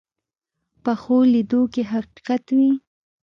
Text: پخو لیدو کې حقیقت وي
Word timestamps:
پخو 0.83 1.17
لیدو 1.33 1.61
کې 1.73 1.81
حقیقت 1.93 2.43
وي 2.55 2.71